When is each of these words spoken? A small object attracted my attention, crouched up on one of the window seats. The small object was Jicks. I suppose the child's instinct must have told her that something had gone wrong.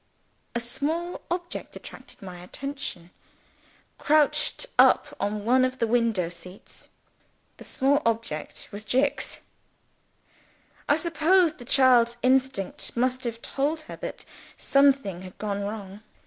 A 0.55 0.59
small 0.59 1.21
object 1.29 1.75
attracted 1.75 2.23
my 2.23 2.39
attention, 2.39 3.11
crouched 3.99 4.65
up 4.79 5.15
on 5.19 5.45
one 5.45 5.63
of 5.63 5.77
the 5.77 5.85
window 5.85 6.27
seats. 6.27 6.89
The 7.57 7.63
small 7.65 8.01
object 8.03 8.67
was 8.71 8.83
Jicks. 8.83 9.41
I 10.89 10.95
suppose 10.95 11.53
the 11.53 11.65
child's 11.65 12.17
instinct 12.23 12.97
must 12.97 13.25
have 13.25 13.43
told 13.43 13.81
her 13.81 13.95
that 13.97 14.25
something 14.57 15.21
had 15.21 15.37
gone 15.37 15.61
wrong. 15.65 16.01